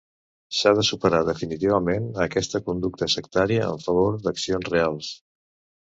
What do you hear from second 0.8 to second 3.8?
superar definitivament aquesta conducta sectària